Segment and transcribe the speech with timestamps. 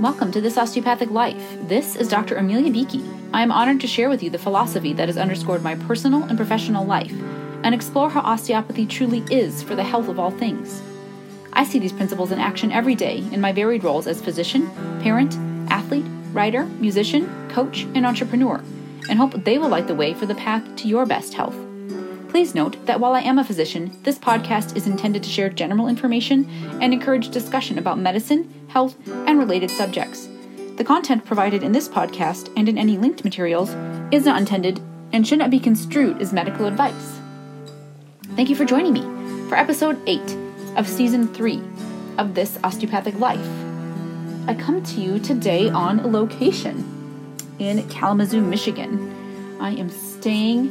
[0.00, 1.58] Welcome to This Osteopathic Life.
[1.68, 2.36] This is Dr.
[2.36, 3.04] Amelia Beakey.
[3.34, 6.38] I am honored to share with you the philosophy that has underscored my personal and
[6.38, 7.12] professional life
[7.64, 10.80] and explore how osteopathy truly is for the health of all things.
[11.52, 14.70] I see these principles in action every day in my varied roles as physician,
[15.02, 15.36] parent,
[15.70, 18.64] athlete, writer, musician, coach, and entrepreneur,
[19.10, 21.56] and hope they will light the way for the path to your best health.
[22.30, 25.88] Please note that while I am a physician, this podcast is intended to share general
[25.88, 26.48] information
[26.80, 30.28] and encourage discussion about medicine, health, and related subjects.
[30.76, 33.70] The content provided in this podcast and in any linked materials
[34.10, 34.80] is not intended
[35.12, 37.18] and should not be construed as medical advice.
[38.36, 39.02] Thank you for joining me
[39.48, 40.20] for episode 8
[40.76, 41.60] of season 3
[42.16, 43.46] of This Osteopathic Life.
[44.46, 46.86] I come to you today on location
[47.58, 49.58] in Kalamazoo, Michigan.
[49.60, 50.68] I am staying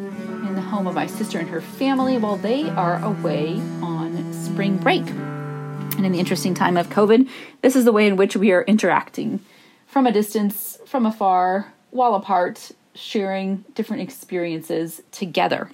[0.48, 4.78] in the home of my sister and her family while they are away on spring
[4.78, 5.06] break.
[6.00, 7.28] And in the interesting time of COVID,
[7.62, 9.42] this is the way in which we are interacting
[9.86, 15.70] from a distance, from afar, while apart, sharing different experiences together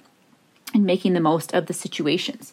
[0.74, 2.52] and making the most of the situations.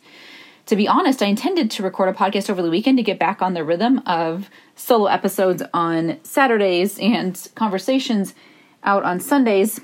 [0.68, 3.42] To be honest, I intended to record a podcast over the weekend to get back
[3.42, 8.36] on the rhythm of solo episodes on Saturdays and conversations
[8.84, 9.82] out on Sundays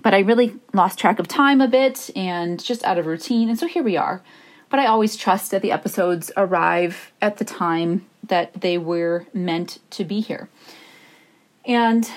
[0.00, 3.50] but I really lost track of time a bit and just out of routine.
[3.50, 4.22] And so here we are.
[4.72, 9.78] But I always trust that the episodes arrive at the time that they were meant
[9.90, 10.48] to be here.
[11.66, 12.10] And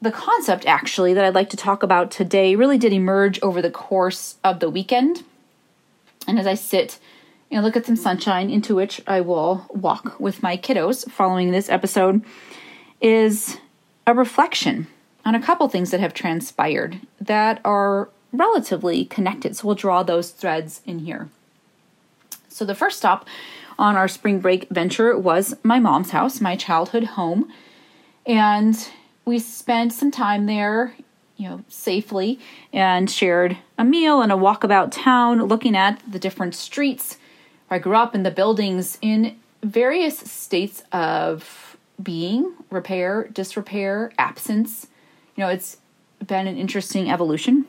[0.00, 3.70] the concept, actually, that I'd like to talk about today really did emerge over the
[3.70, 5.22] course of the weekend.
[6.26, 6.98] And as I sit
[7.52, 11.68] and look at some sunshine into which I will walk with my kiddos following this
[11.68, 12.24] episode,
[13.00, 13.58] is
[14.08, 14.88] a reflection
[15.24, 19.56] on a couple things that have transpired that are relatively connected.
[19.56, 21.28] So we'll draw those threads in here.
[22.52, 23.26] So the first stop
[23.78, 27.50] on our spring break venture was my mom's house, my childhood home.
[28.26, 28.76] And
[29.24, 30.94] we spent some time there,
[31.36, 32.38] you know, safely
[32.72, 37.16] and shared a meal and a walk about town, looking at the different streets.
[37.70, 44.88] I grew up in the buildings in various states of being, repair, disrepair, absence,
[45.36, 45.78] you know, it's
[46.26, 47.64] been an interesting evolution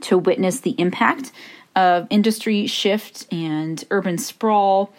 [0.00, 1.32] to witness the impact
[1.78, 4.92] of industry shift and urban sprawl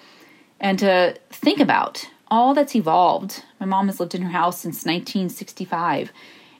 [0.61, 3.43] and to think about all that's evolved.
[3.59, 6.13] My mom has lived in her house since 1965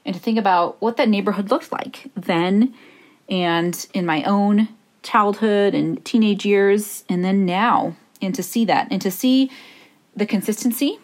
[0.04, 2.74] and to think about what that neighborhood looked like then
[3.30, 4.68] and in my own
[5.02, 9.50] childhood and teenage years and then now and to see that and to see
[10.14, 10.98] the consistency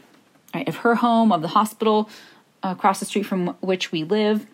[0.54, 2.10] right, of her home of the hospital
[2.62, 4.46] across the street from which we live,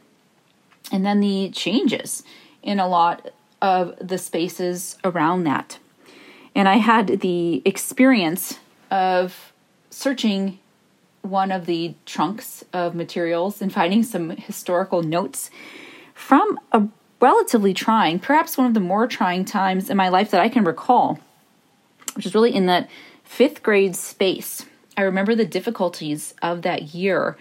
[0.92, 2.22] and then the changes
[2.62, 5.78] in a lot of the spaces around that.
[6.54, 8.58] And I had the experience
[8.90, 9.52] of
[9.88, 10.58] searching
[11.22, 15.50] one of the trunks of materials and finding some historical notes
[16.12, 16.86] from a
[17.20, 20.64] relatively trying, perhaps one of the more trying times in my life that I can
[20.64, 21.20] recall,
[22.14, 22.90] which is really in that
[23.22, 24.66] fifth grade space.
[24.96, 27.38] I remember the difficulties of that year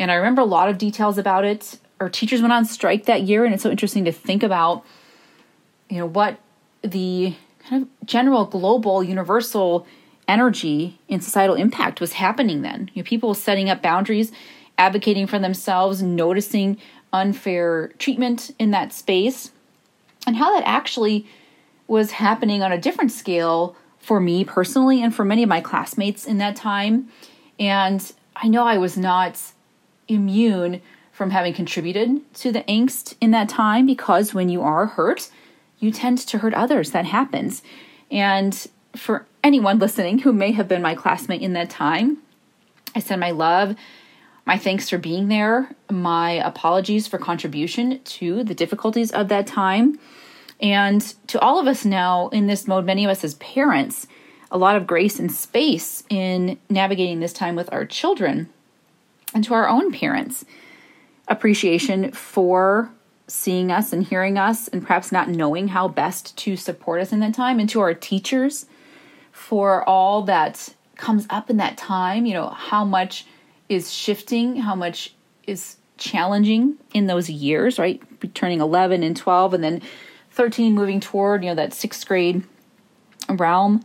[0.00, 1.78] and I remember a lot of details about it.
[2.00, 4.82] Our teachers went on strike that year, and it's so interesting to think about,
[5.90, 6.38] you know, what
[6.82, 7.34] the
[7.68, 9.86] kind of general global universal
[10.26, 12.90] energy and societal impact was happening then.
[12.94, 14.32] You know, people setting up boundaries,
[14.78, 16.78] advocating for themselves, noticing
[17.12, 19.50] unfair treatment in that space,
[20.26, 21.26] and how that actually
[21.88, 26.24] was happening on a different scale for me personally and for many of my classmates
[26.24, 27.08] in that time.
[27.58, 29.40] And I know I was not
[30.06, 30.80] immune
[31.10, 35.28] from having contributed to the angst in that time because when you are hurt,
[35.80, 36.92] you tend to hurt others.
[36.92, 37.62] That happens.
[38.10, 42.18] And for anyone listening who may have been my classmate in that time,
[42.94, 43.76] I send my love,
[44.46, 49.98] my thanks for being there, my apologies for contribution to the difficulties of that time.
[50.60, 54.06] And to all of us now in this mode, many of us as parents,
[54.50, 58.48] a lot of grace and space in navigating this time with our children
[59.32, 60.44] and to our own parents
[61.28, 62.90] appreciation for
[63.30, 67.20] seeing us and hearing us and perhaps not knowing how best to support us in
[67.20, 68.66] that time and to our teachers
[69.30, 73.24] for all that comes up in that time you know how much
[73.68, 75.14] is shifting how much
[75.46, 78.02] is challenging in those years right?
[78.34, 79.82] Turning 11 and 12 and then
[80.32, 82.42] 13 moving toward you know that sixth grade
[83.28, 83.84] realm.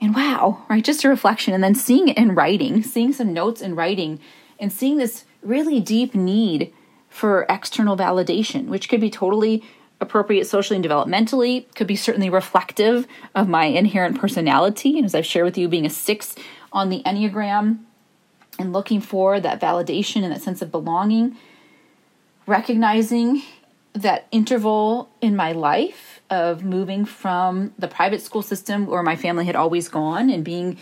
[0.00, 0.84] And wow right?
[0.84, 4.20] Just a reflection and then seeing it in writing seeing some notes in writing
[4.60, 6.72] and seeing this really deep need
[7.18, 9.64] for external validation, which could be totally
[10.00, 14.96] appropriate socially and developmentally, could be certainly reflective of my inherent personality.
[14.96, 16.36] And as I've shared with you, being a six
[16.72, 17.80] on the Enneagram,
[18.58, 21.36] and looking for that validation and that sense of belonging,
[22.46, 23.42] recognizing
[23.94, 29.44] that interval in my life of moving from the private school system where my family
[29.44, 30.76] had always gone and being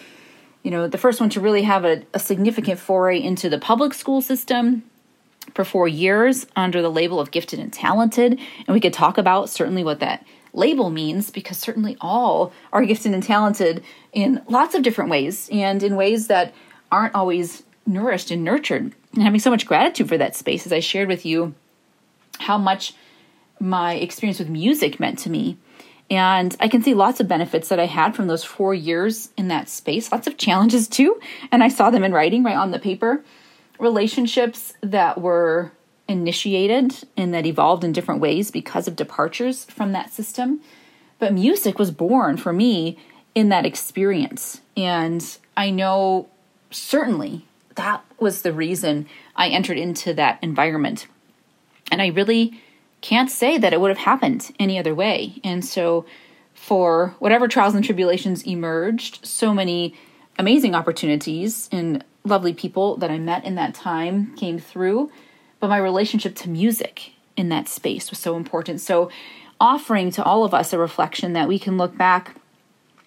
[0.62, 3.94] you know the first one to really have a, a significant foray into the public
[3.94, 4.82] school system
[5.56, 9.48] for four years under the label of gifted and talented and we could talk about
[9.50, 13.82] certainly what that label means because certainly all are gifted and talented
[14.12, 16.54] in lots of different ways and in ways that
[16.92, 20.78] aren't always nourished and nurtured and having so much gratitude for that space as i
[20.78, 21.52] shared with you
[22.38, 22.94] how much
[23.60, 25.58] my experience with music meant to me.
[26.08, 29.48] And I can see lots of benefits that I had from those four years in
[29.48, 31.20] that space, lots of challenges too.
[31.50, 33.24] And I saw them in writing right on the paper.
[33.78, 35.72] Relationships that were
[36.08, 40.60] initiated and that evolved in different ways because of departures from that system.
[41.18, 42.98] But music was born for me
[43.34, 44.60] in that experience.
[44.76, 45.24] And
[45.56, 46.28] I know
[46.70, 51.06] certainly that was the reason I entered into that environment.
[51.90, 52.60] And I really
[53.00, 55.40] can't say that it would have happened any other way.
[55.44, 56.04] And so,
[56.54, 59.94] for whatever trials and tribulations emerged, so many
[60.38, 65.10] amazing opportunities and lovely people that I met in that time came through.
[65.60, 68.80] But my relationship to music in that space was so important.
[68.80, 69.10] So,
[69.58, 72.36] offering to all of us a reflection that we can look back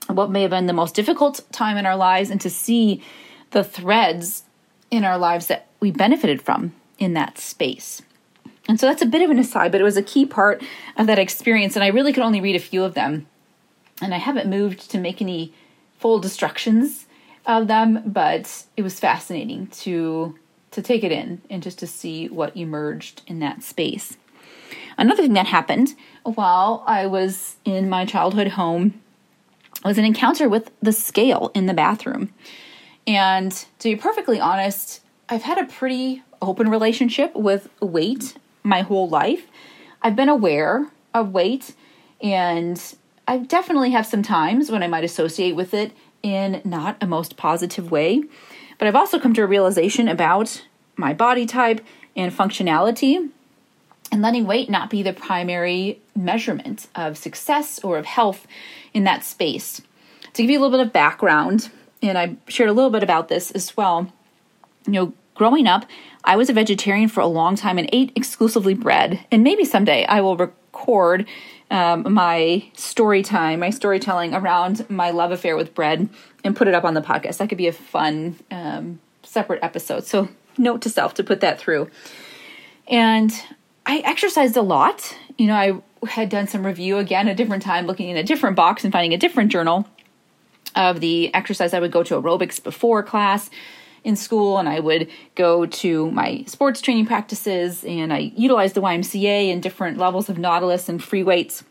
[0.07, 3.03] what may have been the most difficult time in our lives and to see
[3.51, 4.43] the threads
[4.89, 8.01] in our lives that we benefited from in that space.
[8.67, 10.63] And so that's a bit of an aside, but it was a key part
[10.97, 11.75] of that experience.
[11.75, 13.27] And I really could only read a few of them.
[14.01, 15.53] And I haven't moved to make any
[15.99, 17.05] full destructions
[17.45, 20.37] of them, but it was fascinating to
[20.71, 24.17] to take it in and just to see what emerged in that space.
[24.99, 29.01] Another thing that happened while I was in my childhood home
[29.83, 32.31] was an encounter with the scale in the bathroom.
[33.07, 39.09] And to be perfectly honest, I've had a pretty open relationship with weight my whole
[39.09, 39.47] life.
[40.01, 41.75] I've been aware of weight
[42.21, 42.81] and
[43.27, 45.91] I definitely have some times when I might associate with it
[46.23, 48.23] in not a most positive way.
[48.77, 51.81] But I've also come to a realization about my body type
[52.15, 53.29] and functionality
[54.11, 58.47] and letting weight not be the primary measurement of success or of health
[58.93, 59.81] in that space.
[60.33, 61.69] To give you a little bit of background,
[62.01, 64.11] and I shared a little bit about this as well,
[64.85, 65.85] you know, growing up,
[66.23, 69.25] I was a vegetarian for a long time and ate exclusively bread.
[69.31, 71.27] And maybe someday I will record
[71.71, 76.09] um, my story time, my storytelling around my love affair with bread
[76.43, 77.37] and put it up on the podcast.
[77.37, 80.05] That could be a fun um, separate episode.
[80.05, 81.89] So, note to self to put that through.
[82.87, 83.31] And
[83.85, 85.15] I exercised a lot.
[85.37, 88.55] You know, I had done some review again a different time, looking in a different
[88.55, 89.87] box and finding a different journal
[90.75, 93.49] of the exercise I would go to aerobics before class
[94.03, 98.81] in school and I would go to my sports training practices and I utilized the
[98.81, 101.63] YMCA and different levels of Nautilus and free weights.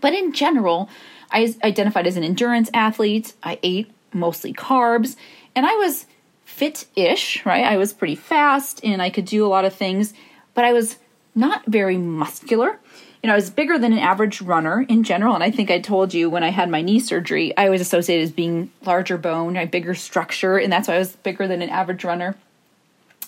[0.00, 0.88] But in general,
[1.30, 3.34] I identified as an endurance athlete.
[3.42, 5.16] I ate mostly carbs
[5.54, 6.06] and I was
[6.44, 7.64] fit ish, right?
[7.64, 10.14] I was pretty fast and I could do a lot of things,
[10.54, 10.96] but I was
[11.34, 12.80] not very muscular
[13.22, 15.34] you know, I was bigger than an average runner in general.
[15.34, 18.22] And I think I told you when I had my knee surgery, I was associated
[18.24, 21.70] as being larger bone, a bigger structure, and that's why I was bigger than an
[21.70, 22.36] average runner.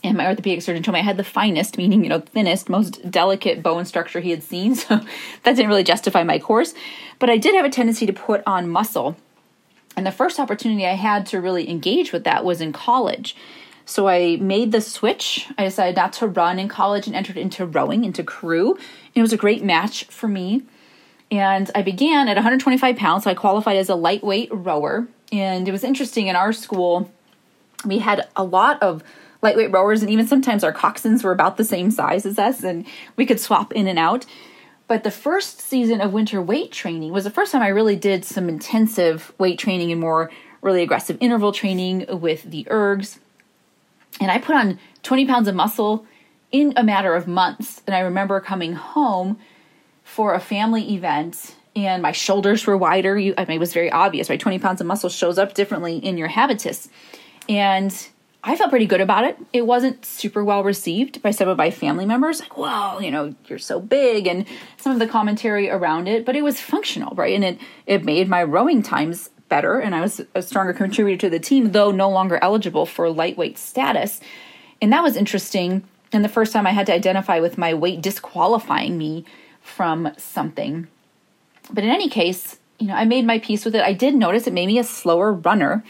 [0.03, 3.11] And my orthopedic surgeon told me I had the finest, meaning, you know, thinnest, most
[3.11, 4.75] delicate bone structure he had seen.
[4.81, 4.97] So
[5.43, 6.73] that didn't really justify my course.
[7.19, 9.17] But I did have a tendency to put on muscle.
[9.97, 13.37] And the first opportunity I had to really engage with that was in college.
[13.91, 15.49] So I made the switch.
[15.59, 18.75] I decided not to run in college and entered into rowing, into crew.
[18.75, 20.63] And it was a great match for me.
[21.29, 25.09] And I began at 125 pounds, so I qualified as a lightweight rower.
[25.33, 27.11] And it was interesting in our school,
[27.85, 29.03] we had a lot of
[29.43, 32.87] lightweight rowers, and even sometimes our coxswains were about the same size as us, and
[33.17, 34.25] we could swap in and out.
[34.87, 38.25] But the first season of winter weight training was the first time I really did
[38.25, 40.31] some intensive weight training and more
[40.63, 43.19] really aggressive interval training with the ergs.
[44.21, 46.07] And I put on 20 pounds of muscle
[46.51, 47.83] in a matter of months.
[47.87, 49.39] And I remember coming home
[50.03, 53.19] for a family event and my shoulders were wider.
[53.19, 54.41] You, I mean, it was very obvious, right?
[54.41, 56.89] 20 pounds of muscle shows up differently in your habitus.
[57.49, 57.95] And
[58.43, 59.39] I felt pretty good about it.
[59.53, 62.41] It wasn't super well received by some of my family members.
[62.41, 64.47] Like, you know, you're so big, and
[64.79, 66.25] some of the commentary around it.
[66.25, 67.35] But it was functional, right?
[67.35, 71.31] And it it made my rowing times better and I was a stronger contributor to
[71.31, 74.21] the team, though no longer eligible for lightweight status.
[74.81, 75.85] And that was interesting.
[76.13, 79.27] And the first time I had to identify with my weight disqualifying me
[79.61, 80.89] from something.
[81.71, 83.83] But in any case, you know, I made my peace with it.
[83.83, 85.85] I did notice it made me a slower runner.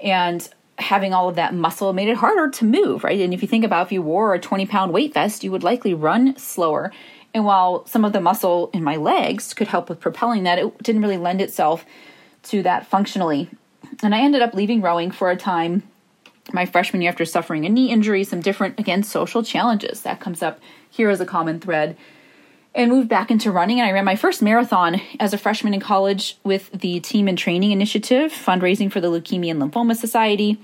[0.00, 0.46] And
[0.78, 3.20] having all of that muscle made it harder to move, right?
[3.20, 5.62] And if you think about if you wore a 20 pound weight vest, you would
[5.62, 6.92] likely run slower.
[7.32, 10.82] And while some of the muscle in my legs could help with propelling that, it
[10.82, 11.84] didn't really lend itself
[12.44, 13.50] to that functionally.
[14.02, 15.82] And I ended up leaving rowing for a time
[16.52, 20.02] my freshman year after suffering a knee injury, some different, again, social challenges.
[20.02, 20.60] That comes up
[20.90, 21.96] here as a common thread.
[22.74, 23.78] And moved back into running.
[23.78, 27.36] And I ran my first marathon as a freshman in college with the Team in
[27.36, 30.58] Training Initiative, fundraising for the Leukemia and Lymphoma Society.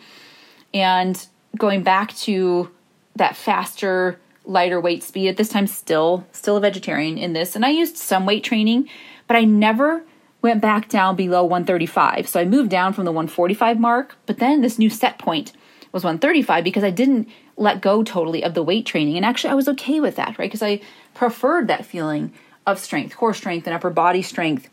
[0.75, 1.25] And
[1.57, 2.69] going back to
[3.15, 7.55] that faster, lighter weight speed, at this time, still, still a vegetarian in this.
[7.55, 8.89] And I used some weight training,
[9.29, 10.03] but I never
[10.43, 12.29] went back down below 135.
[12.29, 15.53] So I moved down from the 145 mark, but then this new set point
[15.93, 19.17] was 135 because I didn't let go totally of the weight training.
[19.17, 20.51] And actually, I was okay with that, right?
[20.51, 20.81] Because I
[21.15, 22.33] preferred that feeling
[22.67, 24.69] of strength, core strength, and upper body strength.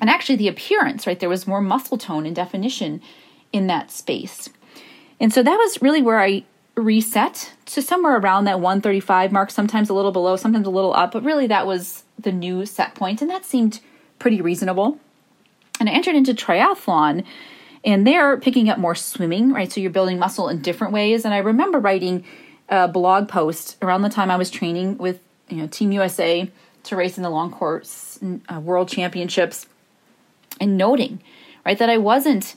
[0.00, 1.18] And actually, the appearance, right?
[1.18, 3.00] There was more muscle tone and definition
[3.52, 4.48] in that space.
[5.18, 6.44] And so that was really where I
[6.74, 11.12] reset to somewhere around that 135 mark, sometimes a little below, sometimes a little up,
[11.12, 13.80] but really that was the new set point, and that seemed
[14.22, 14.98] pretty reasonable.
[15.80, 17.24] And I entered into triathlon
[17.84, 19.70] and they're picking up more swimming, right?
[19.70, 21.24] So you're building muscle in different ways.
[21.24, 22.24] And I remember writing
[22.68, 26.48] a blog post around the time I was training with you know Team USA
[26.84, 29.66] to race in the long course uh, world championships,
[30.60, 31.20] and noting
[31.66, 32.54] right that I wasn't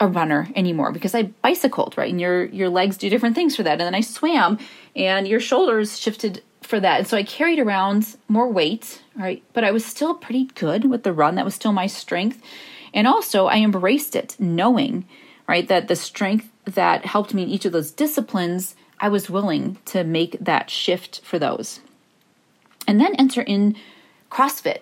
[0.00, 2.10] a runner anymore because I bicycled, right?
[2.10, 3.72] And your your legs do different things for that.
[3.72, 4.58] And then I swam
[4.94, 6.98] and your shoulders shifted for that.
[6.98, 9.42] And so I carried around more weight, right?
[9.52, 11.34] But I was still pretty good with the run.
[11.34, 12.40] That was still my strength.
[12.94, 15.06] And also, I embraced it, knowing,
[15.46, 19.78] right, that the strength that helped me in each of those disciplines, I was willing
[19.86, 21.80] to make that shift for those.
[22.86, 23.76] And then enter in
[24.30, 24.78] CrossFit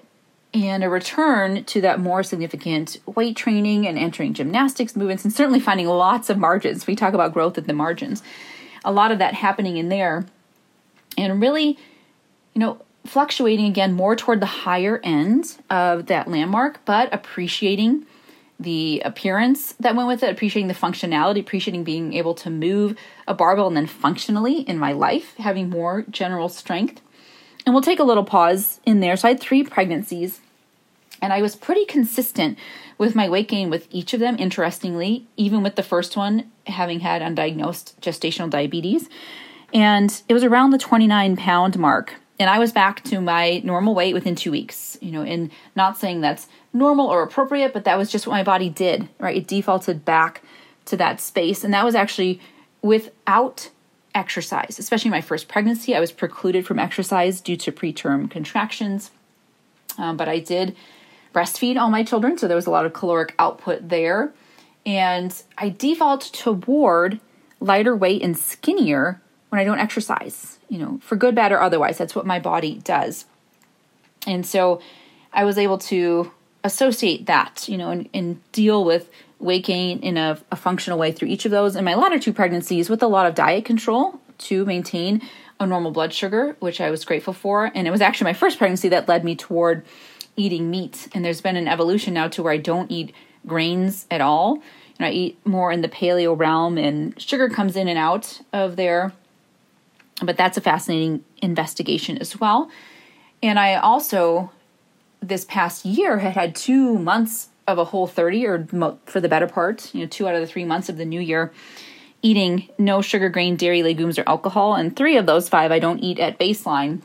[0.54, 5.60] and a return to that more significant weight training and entering gymnastics movements and certainly
[5.60, 6.86] finding lots of margins.
[6.86, 8.22] We talk about growth at the margins.
[8.84, 10.24] A lot of that happening in there.
[11.18, 11.78] And really,
[12.54, 18.06] you know, fluctuating again more toward the higher end of that landmark, but appreciating
[18.58, 22.96] the appearance that went with it, appreciating the functionality, appreciating being able to move
[23.28, 27.00] a barbell and then functionally in my life, having more general strength.
[27.64, 29.16] And we'll take a little pause in there.
[29.16, 30.40] So I had three pregnancies,
[31.20, 32.58] and I was pretty consistent
[32.98, 37.00] with my weight gain with each of them, interestingly, even with the first one having
[37.00, 39.08] had undiagnosed gestational diabetes.
[39.74, 43.94] And it was around the 29 pound mark and I was back to my normal
[43.94, 44.98] weight within two weeks.
[45.00, 48.42] You know, and not saying that's normal or appropriate, but that was just what my
[48.42, 49.36] body did, right?
[49.36, 50.42] It defaulted back
[50.86, 51.64] to that space.
[51.64, 52.40] And that was actually
[52.82, 53.70] without
[54.14, 55.94] exercise, especially my first pregnancy.
[55.94, 59.10] I was precluded from exercise due to preterm contractions.
[59.98, 60.76] Um, but I did
[61.34, 64.32] breastfeed all my children, so there was a lot of caloric output there.
[64.86, 67.20] And I default toward
[67.60, 69.20] lighter weight and skinnier
[69.56, 71.96] when I don't exercise, you know, for good, bad, or otherwise.
[71.96, 73.24] That's what my body does.
[74.26, 74.82] And so
[75.32, 76.30] I was able to
[76.62, 79.08] associate that, you know, and, and deal with
[79.38, 81.74] weight gain in a, a functional way through each of those.
[81.74, 85.22] And my latter two pregnancies with a lot of diet control to maintain
[85.58, 87.70] a normal blood sugar, which I was grateful for.
[87.74, 89.86] And it was actually my first pregnancy that led me toward
[90.36, 91.08] eating meat.
[91.14, 93.14] And there's been an evolution now to where I don't eat
[93.46, 94.62] grains at all.
[94.98, 98.76] And I eat more in the paleo realm, and sugar comes in and out of
[98.76, 99.12] there
[100.22, 102.70] but that's a fascinating investigation as well.
[103.42, 104.50] And I also,
[105.20, 109.28] this past year, had had two months of a whole 30, or mo- for the
[109.28, 111.52] better part, you know, two out of the three months of the new year,
[112.22, 114.74] eating no sugar, grain, dairy, legumes, or alcohol.
[114.74, 117.02] And three of those five I don't eat at baseline.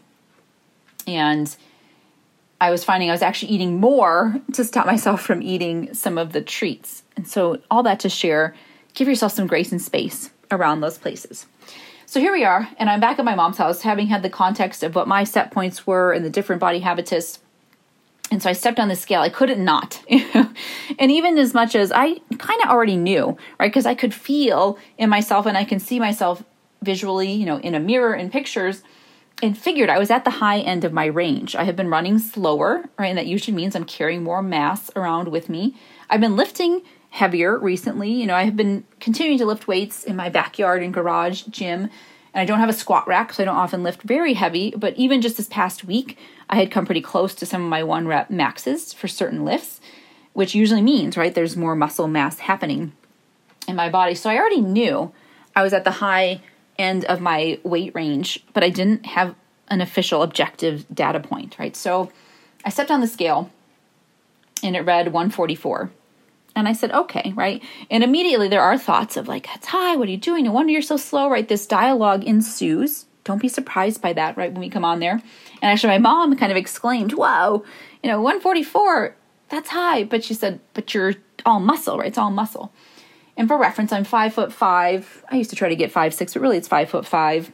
[1.07, 1.53] And
[2.61, 6.31] I was finding I was actually eating more to stop myself from eating some of
[6.31, 7.03] the treats.
[7.17, 8.55] And so, all that to share,
[8.93, 11.47] give yourself some grace and space around those places.
[12.11, 14.83] So here we are, and I'm back at my mom's house, having had the context
[14.83, 17.39] of what my set points were and the different body habitus.
[18.29, 19.21] And so I stepped on the scale.
[19.21, 20.03] I couldn't not.
[20.09, 23.69] and even as much as I kind of already knew, right?
[23.69, 26.43] Because I could feel in myself and I can see myself
[26.81, 28.83] visually, you know, in a mirror in pictures
[29.41, 31.55] and figured I was at the high end of my range.
[31.55, 33.07] I have been running slower, right?
[33.07, 35.75] And that usually means I'm carrying more mass around with me.
[36.09, 38.09] I've been lifting heavier recently.
[38.09, 41.89] You know, I have been continuing to lift weights in my backyard and garage gym.
[42.33, 44.73] And I don't have a squat rack, so I don't often lift very heavy.
[44.75, 46.17] But even just this past week,
[46.49, 49.81] I had come pretty close to some of my one rep maxes for certain lifts,
[50.33, 52.93] which usually means, right, there's more muscle mass happening
[53.67, 54.15] in my body.
[54.15, 55.11] So I already knew
[55.53, 56.41] I was at the high
[56.79, 59.35] end of my weight range, but I didn't have
[59.67, 61.75] an official objective data point, right?
[61.75, 62.09] So
[62.63, 63.51] I stepped on the scale
[64.63, 65.91] and it read 144.
[66.55, 67.63] And I said, okay, right?
[67.89, 70.45] And immediately there are thoughts of like, that's high, what are you doing?
[70.45, 71.47] No wonder you're so slow, right?
[71.47, 73.05] This dialogue ensues.
[73.23, 74.51] Don't be surprised by that, right?
[74.51, 75.13] When we come on there.
[75.13, 77.63] And actually, my mom kind of exclaimed, whoa,
[78.03, 79.15] you know, 144,
[79.49, 80.03] that's high.
[80.03, 81.13] But she said, but you're
[81.45, 82.07] all muscle, right?
[82.07, 82.73] It's all muscle.
[83.37, 85.23] And for reference, I'm five foot five.
[85.29, 87.51] I used to try to get five six, but really it's five foot five.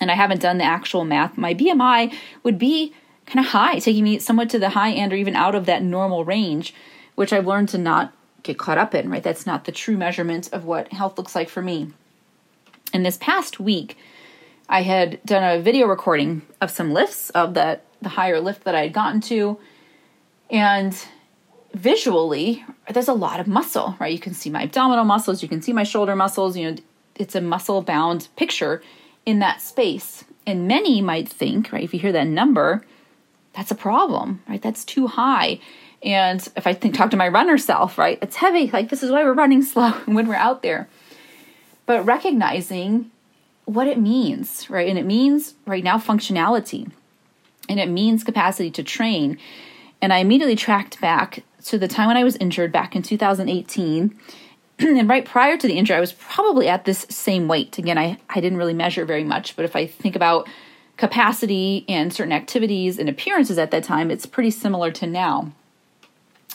[0.00, 1.36] And I haven't done the actual math.
[1.36, 2.94] My BMI would be
[3.26, 5.82] kind of high, taking me somewhat to the high end or even out of that
[5.82, 6.74] normal range,
[7.18, 9.24] which I've learned to not get caught up in, right?
[9.24, 11.90] That's not the true measurement of what health looks like for me.
[12.92, 13.98] In this past week,
[14.68, 18.76] I had done a video recording of some lifts of that the higher lift that
[18.76, 19.58] I had gotten to.
[20.48, 20.96] And
[21.74, 24.12] visually, there's a lot of muscle, right?
[24.12, 26.76] You can see my abdominal muscles, you can see my shoulder muscles, you know,
[27.16, 28.80] it's a muscle bound picture
[29.26, 30.22] in that space.
[30.46, 32.84] And many might think, right, if you hear that number,
[33.54, 34.62] that's a problem, right?
[34.62, 35.58] That's too high.
[36.02, 38.70] And if I think talk to my runner self, right, it's heavy.
[38.70, 40.88] Like this is why we're running slow when we're out there.
[41.86, 43.10] But recognizing
[43.64, 44.88] what it means, right?
[44.88, 46.90] And it means right now functionality.
[47.68, 49.38] And it means capacity to train.
[50.00, 54.18] And I immediately tracked back to the time when I was injured back in 2018.
[54.78, 57.76] and right prior to the injury, I was probably at this same weight.
[57.78, 60.48] Again, I, I didn't really measure very much, but if I think about
[60.96, 65.52] capacity and certain activities and appearances at that time, it's pretty similar to now.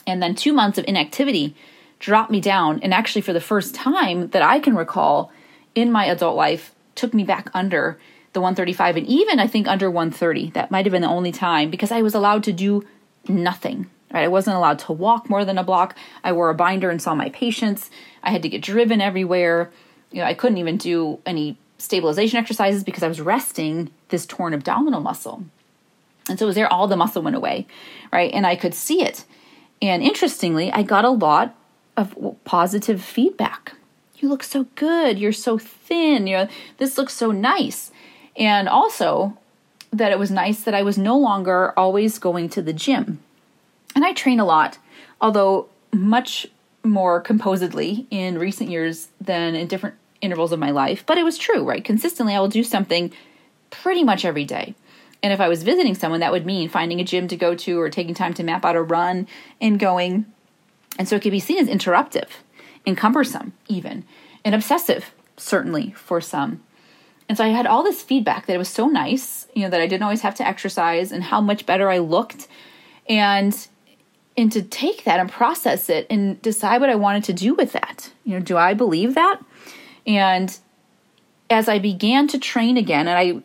[0.05, 1.55] And then two months of inactivity
[1.99, 2.79] dropped me down.
[2.81, 5.31] And actually, for the first time that I can recall
[5.75, 7.97] in my adult life, took me back under
[8.33, 10.51] the 135 and even I think under 130.
[10.51, 12.85] That might have been the only time because I was allowed to do
[13.27, 13.89] nothing.
[14.11, 14.25] Right?
[14.25, 15.95] I wasn't allowed to walk more than a block.
[16.23, 17.89] I wore a binder and saw my patients.
[18.21, 19.71] I had to get driven everywhere.
[20.11, 24.53] You know, I couldn't even do any stabilization exercises because I was resting this torn
[24.53, 25.43] abdominal muscle.
[26.29, 27.67] And so it was there all the muscle went away,
[28.11, 28.31] right?
[28.33, 29.25] And I could see it.
[29.81, 31.55] And interestingly, I got a lot
[31.97, 32.15] of
[32.45, 33.73] positive feedback.
[34.17, 35.19] You look so good.
[35.19, 36.27] You're so thin.
[36.27, 37.91] You know, this looks so nice.
[38.35, 39.37] And also
[39.91, 43.19] that it was nice that I was no longer always going to the gym.
[43.95, 44.79] And I train a lot,
[45.21, 46.47] although much
[46.83, 51.03] more composedly in recent years than in different intervals of my life.
[51.05, 51.83] But it was true, right?
[51.83, 53.11] Consistently, I will do something
[53.69, 54.73] pretty much every day.
[55.23, 57.79] And if I was visiting someone, that would mean finding a gym to go to
[57.79, 59.27] or taking time to map out a run
[59.61, 60.25] and going.
[60.99, 62.27] And so it could be seen as interruptive
[62.85, 64.03] and cumbersome, even,
[64.43, 66.61] and obsessive, certainly, for some.
[67.29, 69.81] And so I had all this feedback that it was so nice, you know, that
[69.81, 72.47] I didn't always have to exercise and how much better I looked.
[73.07, 73.55] And
[74.35, 77.71] and to take that and process it and decide what I wanted to do with
[77.73, 78.11] that.
[78.25, 79.39] You know, do I believe that?
[80.07, 80.57] And
[81.51, 83.43] as I began to train again, and I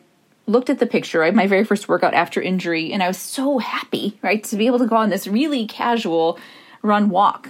[0.49, 3.59] looked at the picture, right, my very first workout after injury, and I was so
[3.59, 6.39] happy, right, to be able to go on this really casual
[6.81, 7.49] run walk.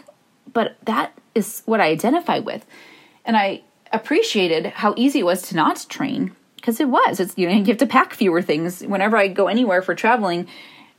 [0.51, 2.65] But that is what I identify with.
[3.25, 7.19] And I appreciated how easy it was to not train because it was.
[7.19, 8.81] It's you know you have to pack fewer things.
[8.81, 10.47] Whenever I go anywhere for traveling,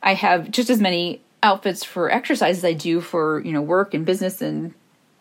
[0.03, 3.95] I have just as many outfits for exercise as I do for you know work
[3.95, 4.75] and business and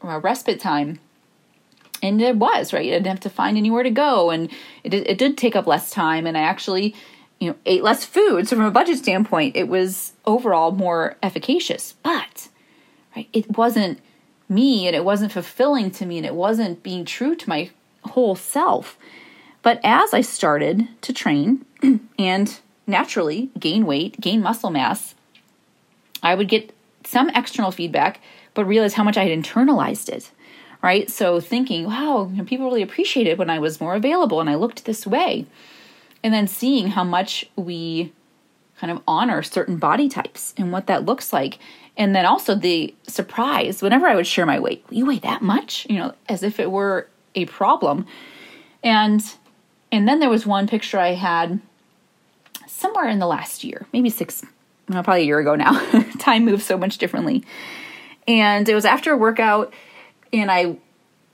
[0.03, 0.99] uh, respite time.
[2.01, 2.87] And it was right.
[2.87, 4.49] I didn't have to find anywhere to go, and
[4.83, 6.25] it it did take up less time.
[6.25, 6.95] And I actually
[7.39, 8.47] you know ate less food.
[8.47, 11.95] So from a budget standpoint, it was overall more efficacious.
[12.03, 12.49] But
[13.15, 13.99] right, it wasn't
[14.47, 17.69] me and it wasn't fulfilling to me and it wasn't being true to my
[18.03, 18.97] whole self.
[19.61, 21.65] But as I started to train
[22.19, 25.15] and naturally gain weight, gain muscle mass,
[26.23, 28.19] I would get some external feedback,
[28.53, 30.31] but realize how much I had internalized it.
[30.81, 31.09] Right?
[31.09, 35.05] So thinking, wow, people really appreciated when I was more available and I looked this
[35.05, 35.45] way.
[36.23, 38.13] And then seeing how much we
[38.79, 41.59] kind of honor certain body types and what that looks like
[41.99, 44.85] and then also the surprise whenever I would share my weight.
[44.89, 45.85] You weigh that much?
[45.89, 48.07] You know, as if it were a problem.
[48.81, 49.21] And
[49.91, 51.59] and then there was one picture I had
[52.67, 54.45] somewhere in the last year, maybe six,
[54.87, 55.77] no, probably a year ago now.
[56.19, 57.43] Time moves so much differently.
[58.29, 59.73] And it was after a workout,
[60.31, 60.77] and I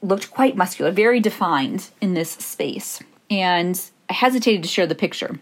[0.02, 3.02] looked quite muscular, very defined in this space.
[3.30, 3.80] And
[4.10, 5.40] I hesitated to share the picture,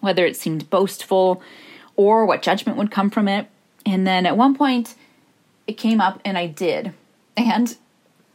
[0.00, 1.42] whether it seemed boastful
[1.96, 3.48] or what judgment would come from it.
[3.86, 4.94] And then at one point,
[5.66, 6.92] it came up and I did.
[7.36, 7.76] And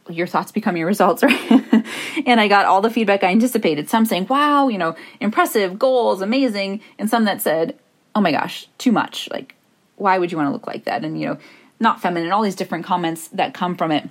[0.08, 1.84] your thoughts become your results, right?
[2.26, 3.88] and I got all the feedback I anticipated.
[3.88, 6.80] Some saying, wow, you know, impressive, goals, amazing.
[6.98, 7.78] And some that said,
[8.14, 9.28] oh my gosh, too much.
[9.30, 9.54] Like,
[9.96, 11.04] why would you want to look like that?
[11.04, 11.38] And, you know,
[11.80, 14.08] not feminine, all these different comments that come from it.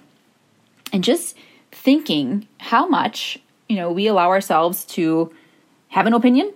[0.93, 1.36] And just
[1.71, 5.34] thinking how much, you know, we allow ourselves to
[5.89, 6.53] have an opinion,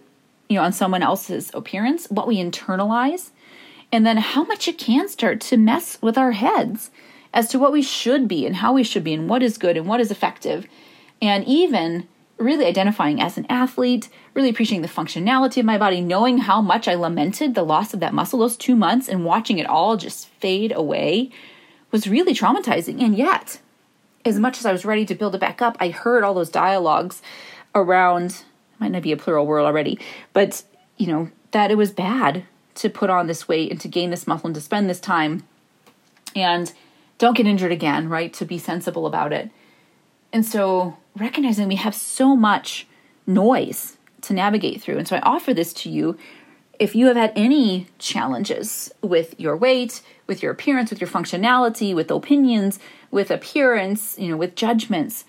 [0.47, 3.32] you know, on someone else's appearance, what we internalize,
[3.91, 6.91] and then how much it can start to mess with our heads
[7.34, 9.76] as to what we should be and how we should be and what is good
[9.76, 10.65] and what is effective.
[11.21, 16.38] And even really identifying as an athlete, really appreciating the functionality of my body, knowing
[16.38, 19.65] how much I lamented the loss of that muscle those two months and watching it
[19.65, 21.32] all just fade away
[21.91, 23.02] was really traumatizing.
[23.02, 23.60] And yet,
[24.28, 26.50] as much as I was ready to build it back up, I heard all those
[26.50, 27.22] dialogues
[27.74, 28.44] around,
[28.80, 30.00] might not be a plural word already,
[30.34, 30.63] but
[30.98, 32.44] you know, that it was bad
[32.76, 35.44] to put on this weight and to gain this muscle and to spend this time
[36.36, 36.72] and
[37.18, 38.34] don't get injured again, right?
[38.34, 39.50] To be sensible about it.
[40.32, 42.88] And so recognizing we have so much
[43.26, 44.98] noise to navigate through.
[44.98, 46.18] And so I offer this to you
[46.80, 51.96] if you have had any challenges with your weight, with your appearance, with your functionality,
[51.96, 52.80] with opinions,
[53.12, 55.26] with appearance, you know, with judgments,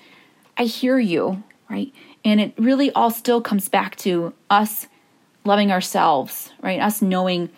[0.56, 1.92] I hear you, right?
[2.24, 4.86] And it really all still comes back to us
[5.44, 6.80] loving ourselves, right?
[6.80, 7.48] Us knowing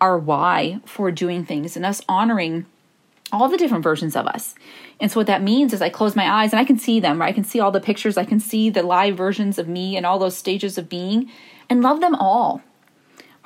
[0.00, 2.66] our why for doing things and us honoring
[3.32, 4.54] all the different versions of us.
[5.00, 7.20] And so what that means is I close my eyes and I can see them,
[7.20, 7.28] right?
[7.28, 10.06] I can see all the pictures, I can see the live versions of me and
[10.06, 11.30] all those stages of being
[11.68, 12.62] and love them all.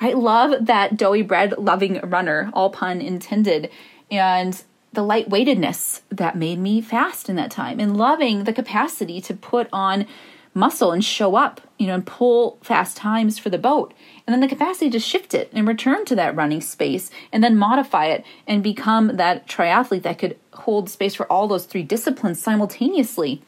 [0.01, 3.69] I love that doughy bread loving runner, all pun intended,
[4.09, 4.61] and
[4.93, 9.69] the lightweightedness that made me fast in that time and loving the capacity to put
[9.71, 10.07] on
[10.53, 13.93] muscle and show up, you know, and pull fast times for the boat.
[14.25, 17.55] And then the capacity to shift it and return to that running space and then
[17.55, 22.41] modify it and become that triathlete that could hold space for all those three disciplines
[22.41, 23.41] simultaneously.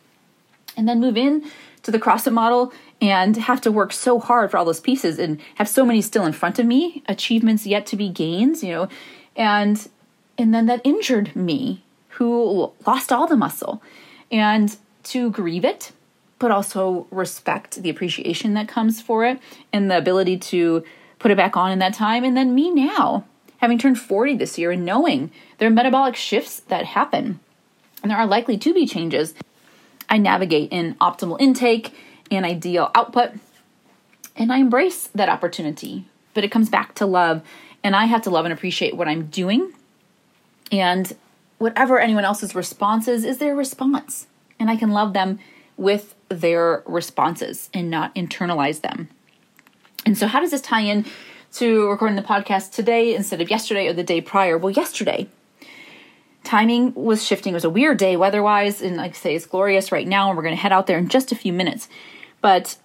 [0.77, 1.43] And then move in
[1.83, 2.71] to the CrossFit model
[3.03, 6.25] and have to work so hard for all those pieces and have so many still
[6.25, 8.87] in front of me, achievements yet to be gains, you know,
[9.35, 9.89] and
[10.37, 13.83] and then that injured me who lost all the muscle.
[14.31, 15.91] And to grieve it
[16.39, 19.39] but also respect the appreciation that comes for it
[19.71, 20.83] and the ability to
[21.17, 22.25] put it back on in that time.
[22.25, 23.23] And then me now,
[23.59, 27.39] having turned 40 this year and knowing there are metabolic shifts that happen
[28.01, 29.33] and there are likely to be changes,
[30.09, 31.95] I navigate in optimal intake
[32.31, 33.31] and ideal output.
[34.35, 36.05] And I embrace that opportunity.
[36.33, 37.41] But it comes back to love.
[37.83, 39.73] And I have to love and appreciate what I'm doing.
[40.71, 41.15] And
[41.57, 44.27] whatever anyone else's response is, is their response.
[44.59, 45.39] And I can love them
[45.77, 49.09] with their responses and not internalize them.
[50.05, 51.05] And so, how does this tie in
[51.53, 54.57] to recording the podcast today instead of yesterday or the day prior?
[54.57, 55.27] Well, yesterday,
[56.43, 57.53] timing was shifting.
[57.53, 60.29] It was a weird day weather wise, and like I say, it's glorious right now,
[60.29, 61.87] and we're going to head out there in just a few minutes.
[62.41, 62.77] But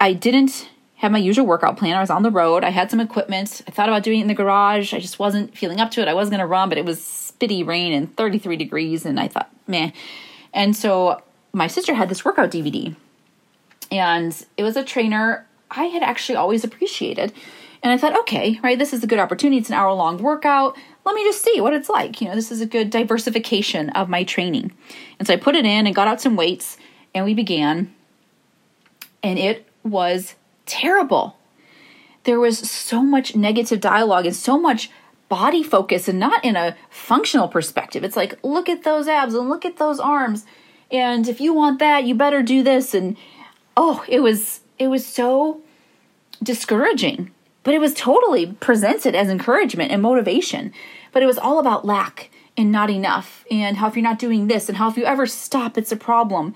[0.00, 1.96] I didn't have my usual workout plan.
[1.96, 2.64] I was on the road.
[2.64, 3.62] I had some equipment.
[3.66, 4.94] I thought about doing it in the garage.
[4.94, 6.08] I just wasn't feeling up to it.
[6.08, 9.28] I was going to run, but it was spitty rain and 33 degrees, and I
[9.28, 9.90] thought, meh.
[10.52, 11.22] And so
[11.52, 12.94] my sister had this workout DVD,
[13.90, 17.32] and it was a trainer I had actually always appreciated.
[17.82, 19.58] And I thought, okay, right, this is a good opportunity.
[19.58, 20.76] It's an hour long workout.
[21.04, 22.20] Let me just see what it's like.
[22.20, 24.72] You know, this is a good diversification of my training.
[25.18, 26.76] And so I put it in and got out some weights,
[27.14, 27.94] and we began.
[29.22, 30.34] And it was
[30.66, 31.36] terrible.
[32.24, 34.90] There was so much negative dialogue and so much
[35.28, 38.04] body focus, and not in a functional perspective.
[38.04, 40.44] It's like, look at those abs and look at those arms
[40.94, 43.16] and if you want that you better do this and
[43.76, 45.60] oh it was it was so
[46.42, 47.30] discouraging
[47.64, 50.72] but it was totally presented as encouragement and motivation
[51.12, 54.46] but it was all about lack and not enough and how if you're not doing
[54.46, 56.54] this and how if you ever stop it's a problem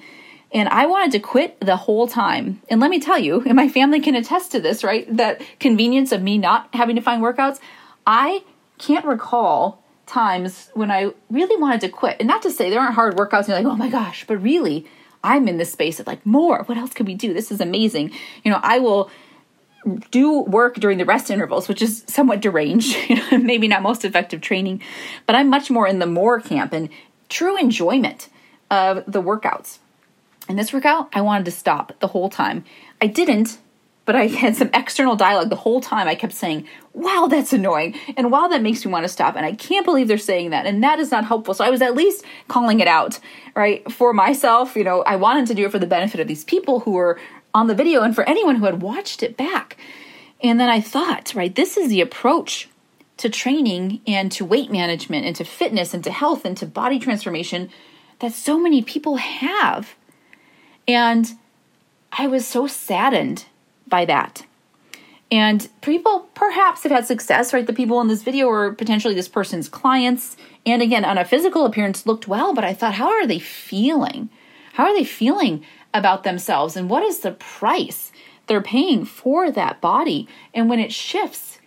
[0.52, 2.62] and I wanted to quit the whole time.
[2.70, 5.06] And let me tell you, and my family can attest to this, right?
[5.14, 7.58] That convenience of me not having to find workouts.
[8.06, 8.44] I
[8.78, 12.16] can't recall times when I really wanted to quit.
[12.18, 14.42] And not to say there aren't hard workouts and you're like, oh my gosh, but
[14.42, 14.86] really,
[15.22, 16.62] I'm in this space of like, more.
[16.64, 17.34] What else could we do?
[17.34, 18.12] This is amazing.
[18.42, 19.10] You know, I will
[20.10, 22.96] do work during the rest intervals, which is somewhat deranged,
[23.32, 24.82] maybe not most effective training,
[25.26, 26.88] but I'm much more in the more camp and
[27.28, 28.28] true enjoyment
[28.70, 29.78] of the workouts.
[30.48, 32.64] In this workout, I wanted to stop the whole time.
[33.00, 33.58] I didn't
[34.08, 36.08] but I had some external dialogue the whole time.
[36.08, 37.94] I kept saying, wow, that's annoying.
[38.16, 39.36] And wow, that makes me want to stop.
[39.36, 40.64] And I can't believe they're saying that.
[40.64, 41.52] And that is not helpful.
[41.52, 43.20] So I was at least calling it out,
[43.54, 43.92] right?
[43.92, 46.80] For myself, you know, I wanted to do it for the benefit of these people
[46.80, 47.20] who were
[47.54, 49.76] on the video and for anyone who had watched it back.
[50.42, 52.68] And then I thought, right, this is the approach
[53.18, 56.98] to training and to weight management and to fitness and to health and to body
[56.98, 57.68] transformation
[58.20, 59.96] that so many people have.
[60.86, 61.32] And
[62.12, 63.46] I was so saddened
[63.86, 64.46] by that.
[65.30, 67.66] And people perhaps have had success, right?
[67.66, 70.36] The people in this video were potentially this person's clients.
[70.64, 74.30] And again, on a physical appearance, looked well, but I thought, how are they feeling?
[74.72, 76.76] How are they feeling about themselves?
[76.76, 78.12] And what is the price
[78.46, 80.28] they're paying for that body?
[80.54, 81.58] And when it shifts,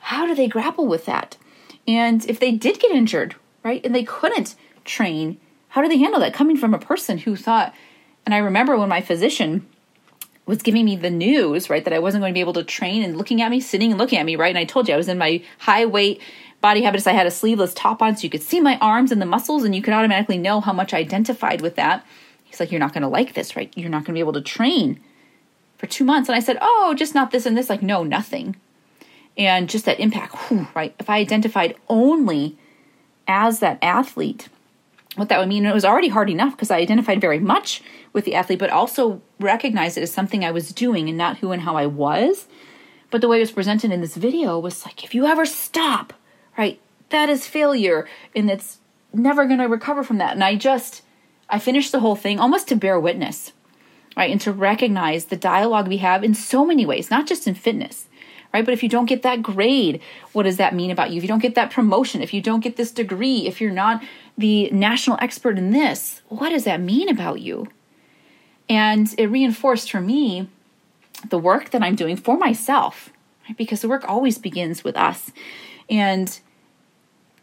[0.00, 1.36] how do they grapple with that?
[1.86, 5.38] And if they did get injured, right, and they couldn't train,
[5.68, 7.74] how do they handle that coming from a person who thought,
[8.24, 9.66] and I remember when my physician
[10.46, 13.02] was giving me the news, right, that I wasn't going to be able to train
[13.02, 14.48] and looking at me, sitting and looking at me, right?
[14.48, 16.20] And I told you I was in my high weight
[16.60, 17.06] body habitus.
[17.06, 19.64] I had a sleeveless top on so you could see my arms and the muscles
[19.64, 22.04] and you could automatically know how much I identified with that.
[22.50, 23.72] He's like, You're not going to like this, right?
[23.76, 25.00] You're not going to be able to train
[25.78, 26.28] for two months.
[26.28, 27.70] And I said, Oh, just not this and this.
[27.70, 28.56] Like, no, nothing.
[29.38, 30.94] And just that impact, whew, right?
[30.98, 32.58] If I identified only
[33.28, 34.48] as that athlete,
[35.14, 37.82] what that would mean, it was already hard enough because I identified very much
[38.12, 41.52] with the athlete, but also recognized it as something I was doing and not who
[41.52, 42.46] and how I was.
[43.10, 46.12] But the way it was presented in this video was like, if you ever stop,
[46.58, 48.78] right, that is failure and it's
[49.12, 50.32] never going to recover from that.
[50.32, 51.02] And I just,
[51.50, 53.52] I finished the whole thing almost to bear witness,
[54.16, 57.54] right, and to recognize the dialogue we have in so many ways, not just in
[57.54, 58.06] fitness
[58.52, 58.64] right?
[58.64, 60.00] But if you don't get that grade,
[60.32, 61.18] what does that mean about you?
[61.18, 64.02] If you don't get that promotion, if you don't get this degree, if you're not
[64.36, 67.68] the national expert in this, what does that mean about you?
[68.68, 70.48] And it reinforced for me
[71.28, 73.10] the work that I'm doing for myself,
[73.46, 73.56] right?
[73.56, 75.30] Because the work always begins with us.
[75.88, 76.38] And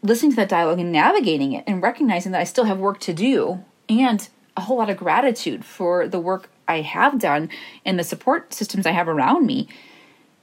[0.02, 3.12] listening to that dialogue and navigating it and recognizing that I still have work to
[3.12, 7.50] do and a whole lot of gratitude for the work I have done
[7.84, 9.68] and the support systems I have around me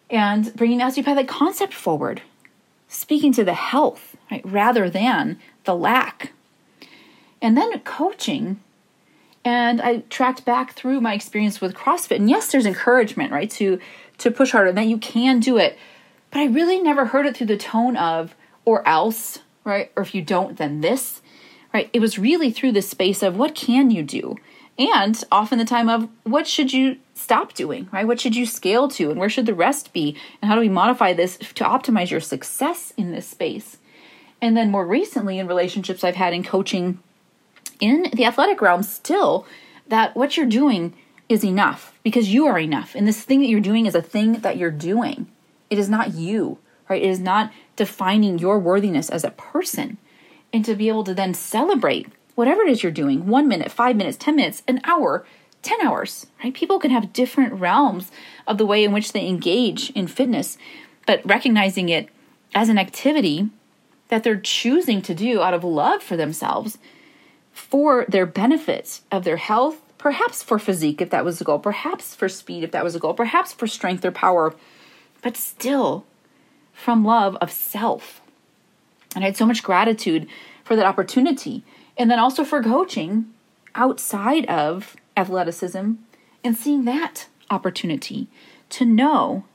[0.10, 2.22] and bringing the osteopathic concept forward,
[2.88, 6.32] speaking to the health right, rather than the lack.
[7.42, 8.60] And then coaching
[9.46, 12.16] and I tracked back through my experience with CrossFit.
[12.16, 13.80] And yes, there's encouragement, right, to
[14.18, 15.78] to push harder, and that you can do it.
[16.32, 19.92] But I really never heard it through the tone of or else, right?
[19.96, 21.22] Or if you don't, then this,
[21.76, 21.90] right?
[21.92, 24.38] It was really through the space of what can you do?
[24.80, 28.08] And often the time of what should you stop doing, right?
[28.08, 30.16] What should you scale to and where should the rest be?
[30.42, 33.76] And how do we modify this to optimize your success in this space?
[34.42, 37.00] And then more recently in relationships I've had in coaching
[37.82, 39.46] in the athletic realm still
[39.90, 40.94] that what you're doing
[41.28, 42.96] is enough because you are enough.
[42.96, 45.28] And this thing that you're doing is a thing that you're doing.
[45.70, 46.58] It is not you,
[46.88, 47.04] right?
[47.04, 49.98] It is not defining your worthiness as a person.
[50.56, 53.98] And to be able to then celebrate whatever it is you're doing one minute, five
[53.98, 55.26] minutes, 10 minutes, an hour,
[55.64, 56.54] 10 hours, right?
[56.54, 58.10] People can have different realms
[58.48, 60.58] of the way in which they engage in fitness,
[61.06, 62.08] but recognizing it
[62.56, 63.50] as an activity
[64.08, 66.78] that they're choosing to do out of love for themselves
[67.52, 72.16] for their benefits of their health, perhaps for physique if that was the goal, perhaps
[72.16, 74.56] for speed if that was the goal, perhaps for strength or power,
[75.22, 76.06] but still
[76.72, 78.22] from love of self.
[79.16, 80.28] And I had so much gratitude
[80.64, 81.64] for that opportunity.
[81.98, 83.34] And then also for coaching
[83.74, 85.94] outside of athleticism
[86.44, 88.28] and seeing that opportunity
[88.70, 89.46] to know,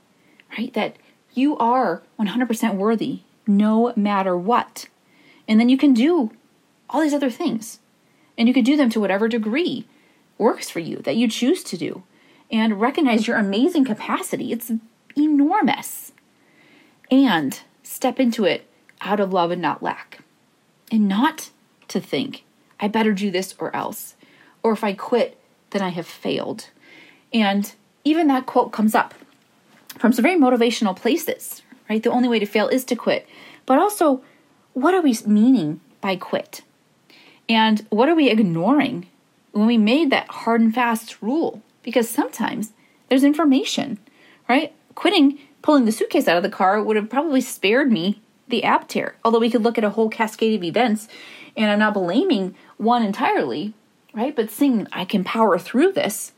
[0.56, 0.96] right, that
[1.34, 4.88] you are 100% worthy no matter what.
[5.46, 6.30] And then you can do
[6.88, 7.80] all these other things
[8.38, 9.86] and you can do them to whatever degree
[10.38, 12.02] works for you that you choose to do.
[12.52, 14.50] And recognize your amazing capacity.
[14.50, 14.72] It's
[15.16, 16.10] enormous.
[17.10, 18.66] And step into it
[19.00, 20.20] out of love and not lack.
[20.90, 21.50] And not
[21.88, 22.44] to think,
[22.78, 24.14] I better do this or else.
[24.62, 25.38] Or if I quit,
[25.70, 26.70] then I have failed.
[27.32, 27.72] And
[28.04, 29.14] even that quote comes up
[29.98, 32.02] from some very motivational places, right?
[32.02, 33.28] The only way to fail is to quit.
[33.66, 34.22] But also,
[34.72, 36.62] what are we meaning by quit?
[37.48, 39.08] And what are we ignoring
[39.52, 41.62] when we made that hard and fast rule?
[41.82, 42.72] Because sometimes
[43.08, 43.98] there's information,
[44.48, 44.72] right?
[44.94, 48.88] Quitting pulling the suitcase out of the car would have probably spared me the ab
[48.88, 49.16] tear.
[49.24, 51.08] Although we could look at a whole cascade of events,
[51.56, 53.74] and I'm not blaming one entirely,
[54.14, 54.34] right?
[54.34, 56.32] But seeing I can power through this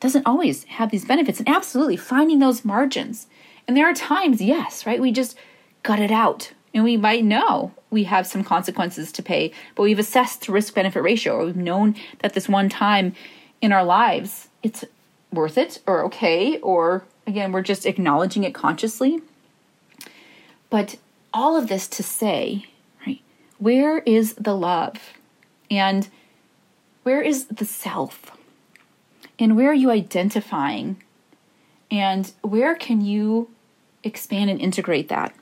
[0.00, 1.38] doesn't always have these benefits.
[1.38, 3.26] And absolutely finding those margins.
[3.68, 5.00] And there are times, yes, right?
[5.00, 5.36] We just
[5.82, 9.98] gut it out and we might know we have some consequences to pay, but we've
[9.98, 13.14] assessed risk benefit ratio, or we've known that this one time
[13.60, 14.84] in our lives it's
[15.32, 19.20] worth it or okay, or again, we're just acknowledging it consciously.
[20.68, 20.96] But
[21.32, 22.66] all of this to say,
[23.06, 23.20] right,
[23.58, 24.96] where is the love?
[25.70, 26.08] And
[27.02, 28.32] where is the self?
[29.38, 31.02] And where are you identifying?
[31.90, 33.50] And where can you
[34.02, 35.34] expand and integrate that?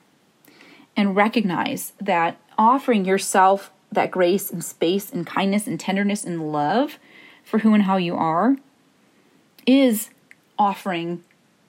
[0.99, 6.99] and recognize that offering yourself that grace and space and kindness and tenderness and love
[7.45, 8.57] for who and how you are
[9.65, 10.11] is
[10.59, 11.23] offering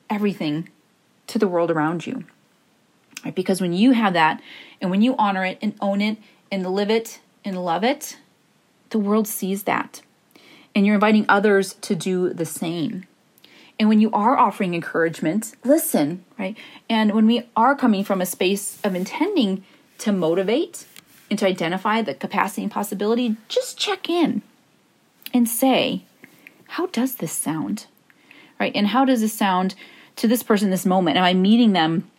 [0.09, 0.67] everything
[1.27, 2.25] to the world around you.
[3.39, 4.41] Because when you have that
[4.81, 6.17] and when you honor it and own it
[6.51, 8.17] and live it and love it,
[8.89, 10.01] the world sees that.
[10.75, 13.05] And you're inviting others to do the same.
[13.79, 16.57] And when you are offering encouragement, listen, right?
[16.89, 19.63] And when we are coming from a space of intending
[19.99, 20.85] to motivate
[21.29, 24.41] and to identify the capacity and possibility, just check in
[25.33, 26.01] and say,
[26.67, 27.85] how does this sound?
[28.59, 28.75] Right?
[28.75, 29.75] And how does this sound
[30.17, 31.15] to this person this moment?
[31.15, 32.11] Am I meeting them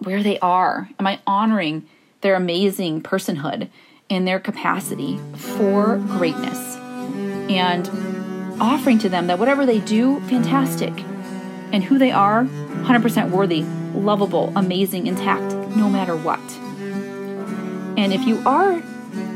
[0.00, 0.88] where they are?
[0.98, 1.86] Am I honoring
[2.20, 3.68] their amazing personhood
[4.08, 6.76] and their capacity for greatness?
[7.50, 7.88] And
[8.60, 10.92] offering to them that whatever they do, fantastic.
[11.72, 13.62] And who they are, 100% worthy,
[13.94, 16.40] lovable, amazing, intact, no matter what.
[17.98, 18.82] And if you are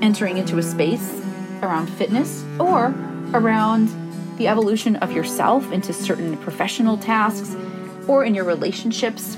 [0.03, 1.21] entering into a space
[1.63, 2.95] around fitness or
[3.33, 3.89] around
[4.39, 7.55] the evolution of yourself into certain professional tasks
[8.09, 9.37] or in your relationships,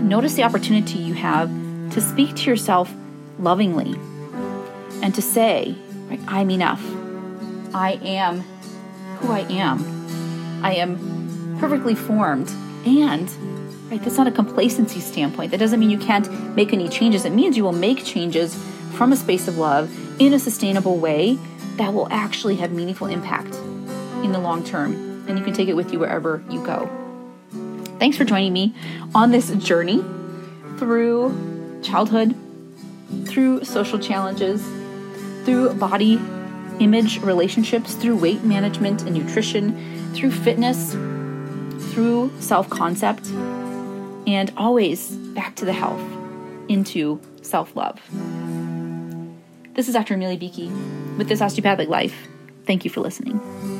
[0.00, 1.48] notice the opportunity you have
[1.90, 2.92] to speak to yourself
[3.38, 3.98] lovingly
[5.02, 5.74] and to say,
[6.26, 6.82] I'm enough.
[7.74, 8.40] I am
[9.18, 10.64] who I am.
[10.64, 12.48] I am perfectly formed.
[12.86, 13.30] And,
[13.90, 15.50] right, that's not a complacency standpoint.
[15.50, 17.24] That doesn't mean you can't make any changes.
[17.24, 18.54] It means you will make changes
[18.92, 21.38] from a space of love in a sustainable way
[21.76, 23.54] that will actually have meaningful impact
[24.24, 25.24] in the long term.
[25.28, 27.05] And you can take it with you wherever you go.
[27.98, 28.74] Thanks for joining me
[29.14, 30.04] on this journey
[30.78, 32.34] through childhood,
[33.24, 34.62] through social challenges,
[35.44, 36.20] through body
[36.78, 40.92] image relationships, through weight management and nutrition, through fitness,
[41.92, 43.26] through self concept,
[44.26, 46.02] and always back to the health,
[46.68, 48.00] into self love.
[49.74, 50.14] This is Dr.
[50.14, 50.70] Amelia Beakey
[51.16, 52.28] with This Osteopathic Life.
[52.66, 53.75] Thank you for listening.